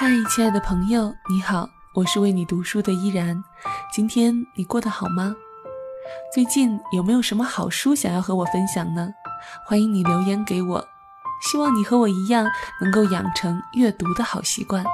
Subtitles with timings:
[0.00, 3.42] 嗨，亲爱的朋友，你好，我是为你读书的依然。
[3.92, 5.34] 今天你过得好吗？
[6.32, 9.10] 最近有没有什么好书想要和我分享呢？
[9.66, 10.86] 欢迎你留言给我。
[11.42, 12.46] 希望你和我一样，
[12.80, 14.84] 能够养成阅读的好习惯。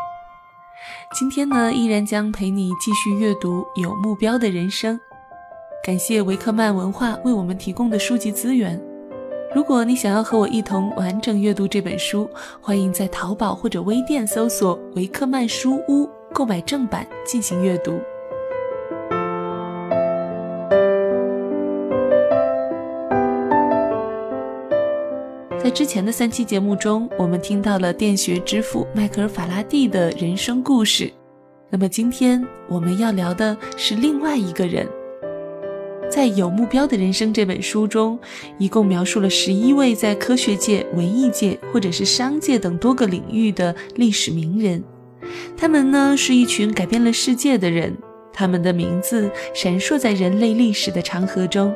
[1.14, 4.98] 今天呢，依然将陪你继续阅读《有目标的人生》。
[5.84, 8.80] 感谢维克曼文化为我们提供的书籍资源。
[9.54, 12.28] 如果你想要和我一同完整阅读这本书，
[12.60, 18.00] 欢迎在淘宝或者微店搜索“维克曼书屋”购买正版进行阅读。
[25.62, 31.08] 在之前的三期节目中，我们听到了电学之父迈克尔·法拉第的人生故事。
[31.70, 34.84] 那么今天我们要聊的是另外一个人。
[36.14, 38.16] 在《有目标的人生》这本书中，
[38.56, 44.80] 一共描述了十一位在科学界、文艺界或者是商界等多个领域的历史名人。
[45.56, 47.92] 他们呢，是一群改变了世界的人，
[48.32, 51.74] 他们的名字闪烁在人类历史的长河中，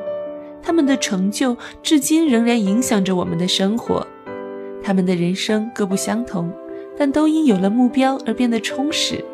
[0.62, 4.06] 他们的成就至今仍然影响着我们的生活。
[4.84, 6.48] 他们的人生各不相同，
[6.96, 9.24] 但都因有了目标而变得充实。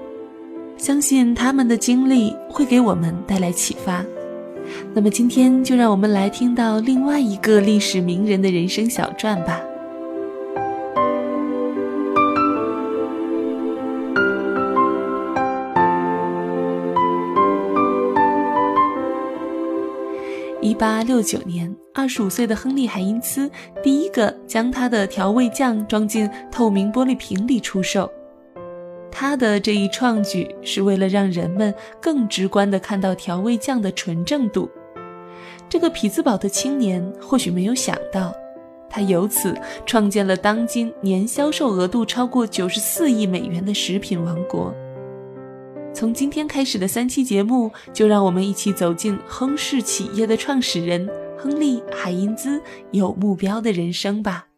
[0.79, 4.03] 相信他们的经历会给我们带来启发。
[4.93, 9.61] 那么今天就让我们来听到另外一个历史名人的人生小传吧。
[20.61, 23.51] 一八六九年，二十五岁的亨利·海因茨
[23.83, 28.11] 第一个将他的调味酱装进透明玻璃瓶里出售。
[29.17, 34.69] 他的这一创举是为了让人们更直观地看到调味酱的纯正度。
[35.69, 38.35] 这个匹兹堡的青年或许没有想到，
[38.91, 44.75] 他由此创建了当今年销售额度超过九十四亿美元的食品王国。
[45.95, 51.09] 从今天开始的三期节目，就让我们一起走进亨氏企业的创始人
[51.39, 52.61] 亨利·海因兹
[52.91, 54.49] 有目标的人生吧。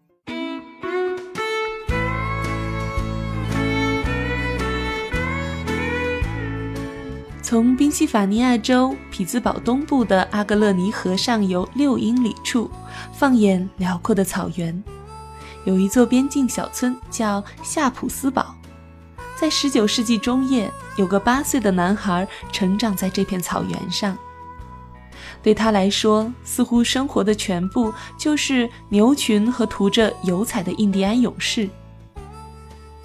[7.49, 12.69] 从宾夕法尼亚州匹兹堡东部的阿格勒尼河上游六英里处，
[13.15, 14.83] 放眼辽阔的草原，
[15.65, 18.53] 有一座边境小村叫夏普斯堡。
[19.37, 24.19] 在19世纪中叶，有个八岁的男孩成长在这片草原上。
[25.41, 31.71] 对他来说，似乎生活的全部就是牛群和涂着油彩的印第安勇士。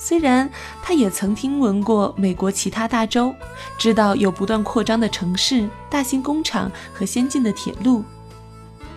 [0.03, 0.49] 虽然
[0.81, 3.35] 他也曾听闻过美国其他大洲，
[3.77, 8.03] 知道有不断扩张的城市、大型工厂和先进的铁路，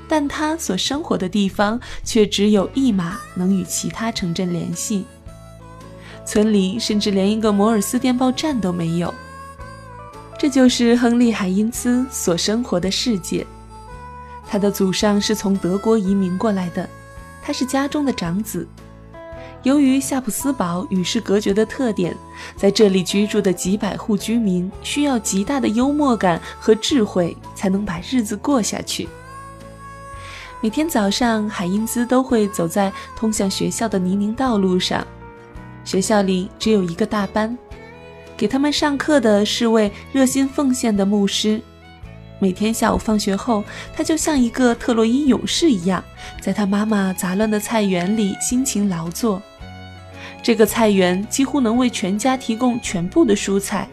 [0.09, 5.04] 但他所生活的地方却只有一马能与其他城镇联系。
[6.25, 9.12] 村里甚至连一个摩尔斯电报站都没有。
[10.38, 13.47] 这就是亨利·海因茨所生活的世界。
[14.48, 16.88] 他的祖上是从德国移民过来的，
[17.42, 18.66] 他是家中的长子。
[19.64, 22.14] 由于夏普斯堡与世隔绝的特点，
[22.54, 29.08] 在这里居住的几百户居民需要极大的幽默感和智慧才能把日子过下去。
[30.60, 35.06] 每天早上，海因兹都会走在通向学校的泥泞道路上。
[35.82, 37.56] 学校里只有一个大班，
[38.36, 41.60] 给他们上课的是位热心奉献的牧师。
[42.38, 43.64] 每天下午放学后，
[43.97, 46.04] 他就像一个特洛伊勇士一样，
[46.42, 49.41] 在他妈妈杂乱的菜园里辛勤劳作。
[50.44, 53.88] 这个菜园几乎能为全家提供全部的蔬菜。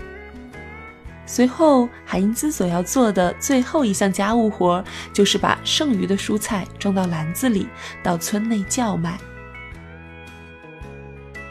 [1.25, 7.67] 随后，海因兹所要做的最后一项家务活，就是把剩余的蔬菜装到篮子里，
[8.03, 9.17] 到村内叫卖。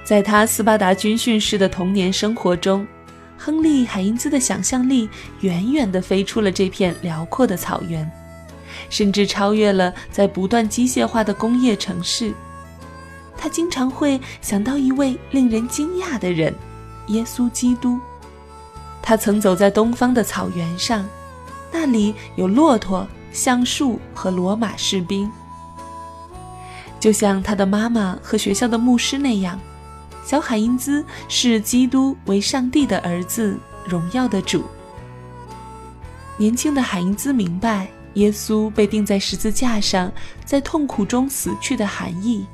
[0.05, 2.87] 在他斯巴达军训式的童年生活中，
[3.39, 5.09] 亨利·海因兹的想象力
[5.41, 8.07] 远远地飞出了这片辽阔的草原，
[8.91, 12.35] 甚至超越了在不断机械化的工业城市。
[13.43, 16.55] 他经常会想到一位令人惊讶的人——
[17.09, 17.99] 耶稣基督。
[19.01, 21.09] 他曾走在东方的草原上，
[21.73, 25.31] 那里有骆驼、橡树和罗马士兵。
[27.01, 29.59] 就像他的妈妈和学校的牧师那样，
[30.23, 34.65] 小海因兹视基督为上帝的儿子，荣耀的主。
[36.37, 40.13] 年轻的海因兹明白耶稣被钉在十字架上，
[40.45, 42.47] 在痛苦中死去的含义。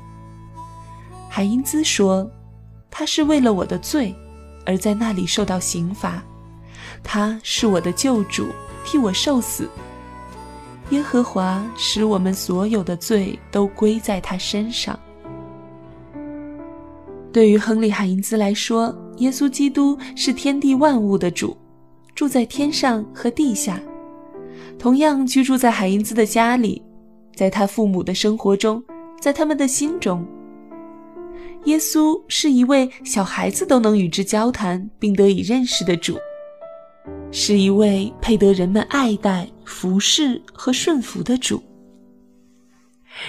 [1.29, 2.29] 海因兹说
[2.89, 4.13] ：“他是为了我的罪，
[4.65, 6.23] 而在那里受到刑罚。
[7.03, 8.47] 他是我的救主，
[8.83, 9.69] 替我受死。
[10.89, 14.97] 耶和华使我们所有的罪都归在他身上。”
[17.31, 21.55] 对于亨利·海因兹来说，耶稣基督是天地万物的主，
[22.15, 23.79] 住在天上和地下，
[24.79, 26.81] 同样居住在海因兹的家里，
[27.35, 28.83] 在他父母的生活中，
[29.21, 30.25] 在他们的心中。
[31.65, 36.17] 耶稣是一位小孩子都能与之交谈并得以认识的主，
[37.31, 41.61] 是一位配得人们爱戴、服侍和顺服的主。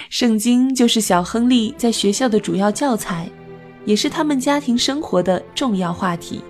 [0.09, 3.29] 圣经就是小亨利在学校的主要教材。
[3.85, 6.41] 也是他们家庭生活的重要话题。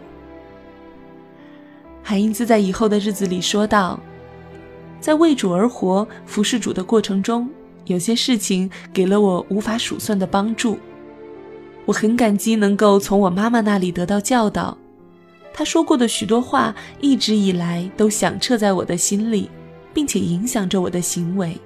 [2.04, 3.98] 海因兹在以后的日子里说道
[5.00, 7.50] ：“在为主而活、服侍主的过程中，
[7.86, 10.78] 有些事情给了我无法数算的帮助。
[11.90, 14.78] 我很感激能够从我妈妈那里得到教导。
[15.52, 19.50] 她说过的许多话，一直以来都响彻在我的心里，
[19.92, 21.58] 并且影响着我的行为。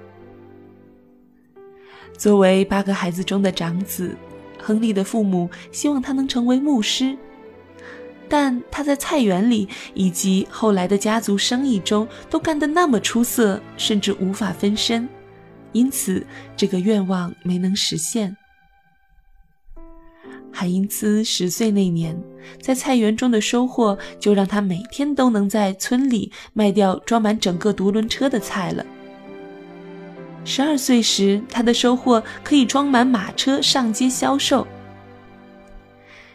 [2.16, 4.16] 作为八个孩子中的长子。”
[4.66, 7.14] 亨利的父母希望他能成为牧师，
[8.30, 15.06] 但他在菜园里以及后来的家族生意中都干得那么出色，甚至无法分身，
[15.72, 16.24] 因此
[16.56, 18.34] 这个愿望没能实现。
[20.50, 22.16] 海因兹十岁那年，
[22.60, 28.84] 在菜园中的收获就让他每天都能在村里卖掉装满整个独轮车的菜了。
[30.44, 34.66] 十二岁时，他的收获可以装满马车上街销售。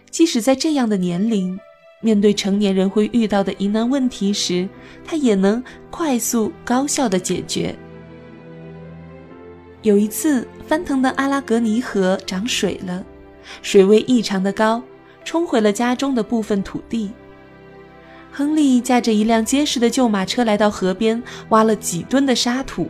[0.10, 1.58] 即使在这样的年龄，
[2.02, 4.68] 面对成年人会遇到的疑难问题时，
[5.06, 7.76] 他也能快速高效的解决。
[9.84, 13.06] 有一次，翻腾的阿拉格尼河涨水了，
[13.62, 14.82] 水位异常的高，
[15.24, 17.12] 冲毁了家中的部分土地。
[18.32, 22.88] 亨利驾着一辆结实的旧马车来到河边，挖了几吨的沙土。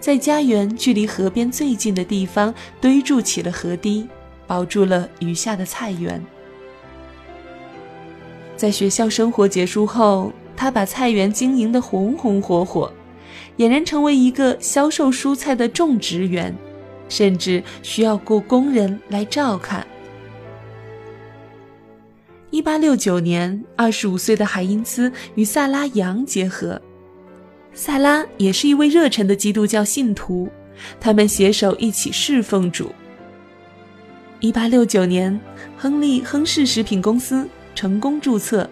[0.00, 4.08] 在家园距离河边最近的地方堆筑起了河堤，
[4.46, 6.24] 保住了余下的菜园。
[8.56, 12.92] 在学校生活结束后，他把菜园经营得红红火火，
[13.58, 16.54] 俨然成为一个销售蔬菜的种植园，
[17.10, 19.86] 甚至需要雇工人来照看。
[22.50, 26.80] 一八六九年，二十五岁的海因茨与萨拉扬结合。
[27.74, 30.48] 萨拉也是一位热忱的基督教信徒，
[30.98, 32.90] 他们携手一起侍奉主。
[34.40, 35.38] 一八六九年，
[35.76, 38.68] 亨利亨氏食品公司成功注册。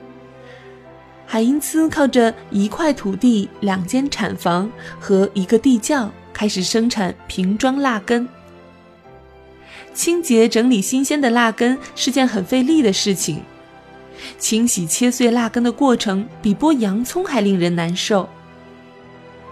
[1.24, 4.68] 海因茨靠着一块土地、两间产房
[4.98, 8.28] 和一个地窖，开始生产瓶装蜡根。
[9.92, 13.42] 清洁整理新鲜的蜡根是件很费力的事情，
[14.38, 18.28] 清洗切碎蜡根的过程比剥洋葱还令人难受。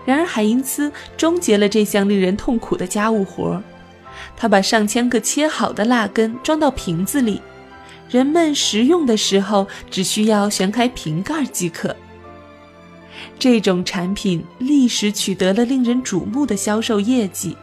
[0.04, 3.62] 然而，海因茨终结了这项令人痛苦的家务活儿
[4.36, 7.42] 他把上千个切好的蜡根装到瓶子里，
[8.08, 11.96] 人们食用的时候只需要旋开瓶盖即可。
[13.38, 17.56] 这种产品历时取得了令人瞩目的销售业绩。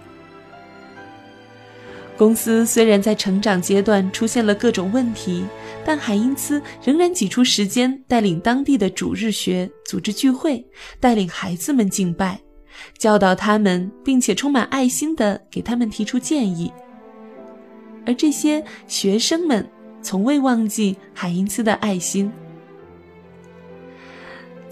[2.16, 5.44] 公司虽然在成长阶段出现了各种问题，
[5.84, 10.64] 但海因茨仍然挤出时间带领当地的主日学组织聚会，
[11.00, 12.40] 带领孩子们敬拜，
[13.00, 16.72] 教导他们，并且充满爱心地给他们提出建议。
[18.06, 19.68] 而这些学生们
[20.04, 22.32] 从未忘记海因茨的爱心。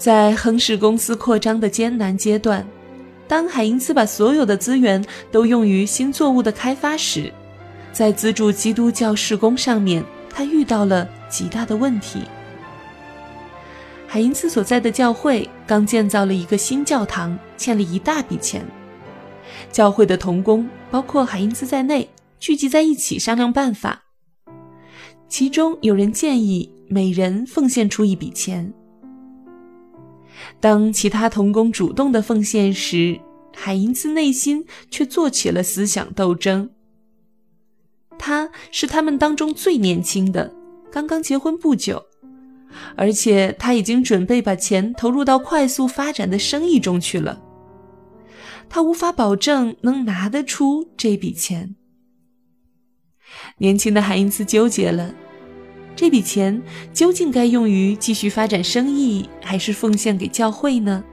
[0.02, 2.66] 在亨氏公司扩张的艰难阶段，
[3.28, 7.32] 当海因茨把所有的资源都用于新作物的开发时，
[7.92, 12.22] 在资助基督教事工上面，他遇到了极大的问题。
[14.08, 18.66] 海因茨所在的教会刚建造了一个新教堂，欠了一大笔钱。
[19.70, 24.02] 教会的童工，包括海因茨在内，聚集在一起商量办法。
[25.28, 28.74] 其中有人建议每人奉献出一笔钱。
[30.60, 33.20] 当其他童工主动的奉献时，
[33.54, 36.70] 海因茨内心却做起了思想斗争。
[38.18, 40.54] 他是他们当中最年轻的，
[40.90, 42.04] 刚刚结婚不久，
[42.96, 47.42] 而且他已经准备把钱投入到快速发展的生意中去了。
[48.68, 51.74] 他无法保证能拿得出这笔钱。
[53.58, 55.14] 年轻的海因斯纠结了，
[55.94, 56.60] 这笔钱
[56.92, 61.04] 究竟该用于继续发展生意，还是奉献给教会呢？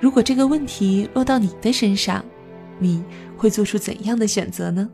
[0.00, 2.24] 如果这个问题落到你的身上，
[2.78, 3.02] 你
[3.36, 4.88] 会做出怎样的选择呢？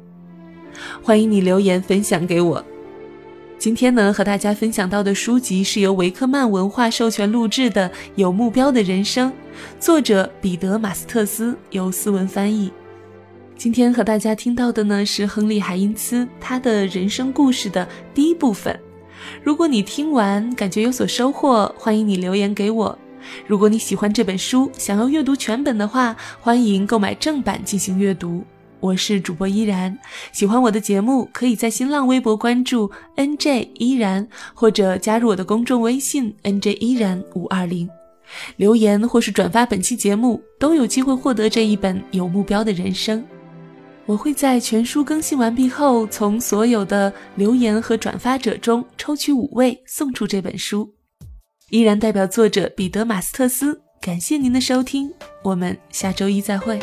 [1.03, 2.65] 欢迎你留言分享给我。
[3.59, 9.31] 今天呢，和大家分享到的书籍是由维克曼文化授权录制的《有目标的人生》，
[9.79, 12.73] 作者彼得·马斯特斯，由思文翻译。
[13.61, 18.75] 今天和大家听到的呢是亨利·海因茨他的人生故事的第一部分。
[19.43, 22.99] 如果你听完感觉有所收获，欢迎你留言给我。
[23.47, 28.43] 如果你喜欢这本书，想要阅读全本的话，欢迎购买正版进行阅读。
[28.81, 29.95] 我是主播依然，
[30.33, 37.87] 喜欢我的节目，可以在新浪微博关注 NJ 依然，或者加入我的公众微信 NJ 依然五二零，
[38.57, 43.23] 留言或是转发本期节目，都有机会获得这一本有目标的人生。
[44.11, 50.93] 我会在全书更新完毕后，从所有的留言和转发者中抽取五位送出这本书。
[51.69, 55.09] 依然代表作者彼得·马斯特斯，感谢您的收听，
[55.45, 56.81] 我们下周一再会。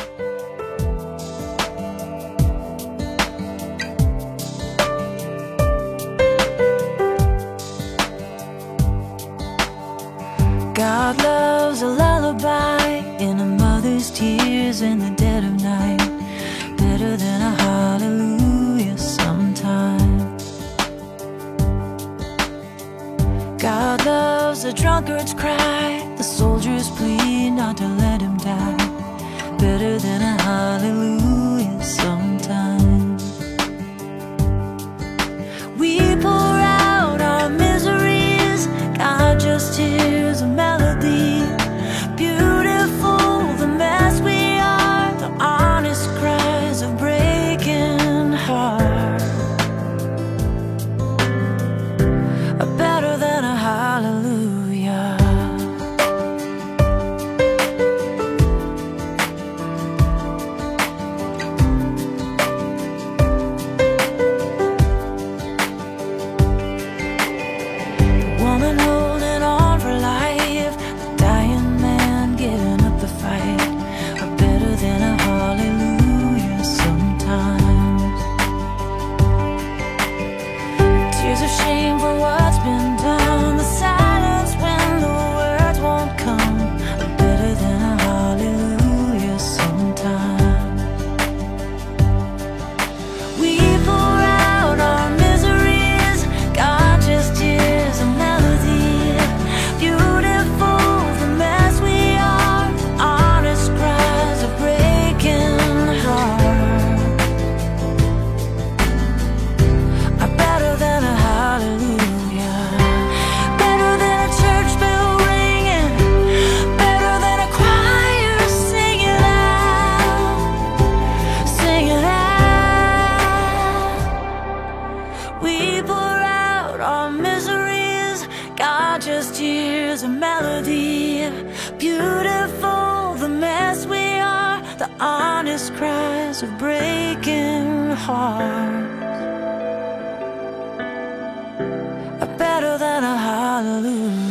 [142.60, 144.27] Better than a hallelujah.